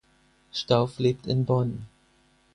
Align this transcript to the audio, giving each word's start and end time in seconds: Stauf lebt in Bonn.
Stauf 0.51 0.97
lebt 0.97 1.27
in 1.27 1.45
Bonn. 1.45 1.85